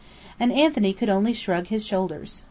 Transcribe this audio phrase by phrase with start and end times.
[0.39, 2.39] And Anthony could only shrug his shoulders.